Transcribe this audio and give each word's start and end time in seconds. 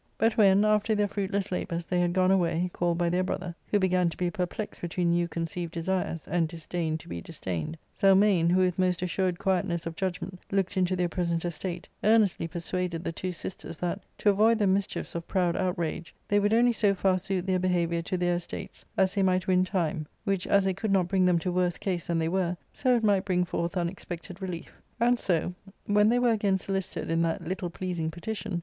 But 0.17 0.35
when, 0.35 0.65
after 0.65 0.95
their 0.95 1.07
fruitless 1.07 1.51
labours, 1.51 1.85
they 1.85 1.99
had 1.99 2.11
gone 2.13 2.31
away, 2.31 2.71
called 2.73 2.97
by 2.97 3.07
their 3.07 3.21
brother, 3.21 3.53
who 3.67 3.77
began 3.77 4.09
to 4.09 4.17
be 4.17 4.31
perplexed 4.31 4.81
between 4.81 5.11
new 5.11 5.27
conceived 5.27 5.73
desires, 5.73 6.27
and 6.27 6.47
disdain 6.47 6.97
to 6.97 7.07
be 7.07 7.21
disdained, 7.21 7.77
Zelmane, 7.95 8.49
who 8.49 8.61
with 8.61 8.79
most 8.79 9.03
assured 9.03 9.37
quietness 9.37 9.85
of 9.85 9.95
judgment 9.95 10.39
looked 10.51 10.75
into 10.75 10.95
their 10.95 11.07
present 11.07 11.45
estate, 11.45 11.87
earnestly 12.03 12.47
persuaded 12.47 13.03
the 13.03 13.11
two 13.11 13.31
sisters 13.31 13.77
that, 13.77 14.01
to 14.17 14.31
avoid 14.31 14.57
the 14.57 14.65
mischiefs 14.65 15.13
of 15.13 15.27
proud 15.27 15.55
outrage, 15.55 16.15
they 16.27 16.39
would 16.39 16.51
only 16.51 16.73
so 16.73 16.95
far 16.95 17.19
suit 17.19 17.45
their 17.45 17.59
behaviour 17.59 18.01
to 18.01 18.17
their 18.17 18.37
estates 18.37 18.83
as 18.97 19.13
they 19.13 19.21
might 19.21 19.45
win 19.45 19.63
time, 19.63 20.07
which 20.23 20.47
as 20.47 20.65
it 20.65 20.77
could 20.77 20.91
not 20.91 21.07
bring 21.07 21.25
them 21.25 21.37
to 21.37 21.51
worse 21.51 21.77
case 21.77 22.07
than 22.07 22.17
they 22.17 22.27
were, 22.27 22.57
so 22.73 22.95
it 22.95 23.03
might 23.03 23.23
bring 23.23 23.43
forth 23.45 23.77
unexpected 23.77 24.41
relief. 24.41 24.81
And 24.99 25.19
so, 25.19 25.53
when 25.85 26.09
they 26.09 26.17
were 26.17 26.31
again 26.31 26.57
solicited 26.57 27.11
in 27.11 27.21
that 27.21 27.47
little 27.47 27.69
pleasing 27.69 28.09
petition 28.09 28.59